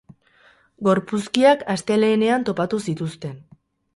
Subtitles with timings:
[0.87, 3.37] Gorpuzkiak astelehenean topatu zituzten.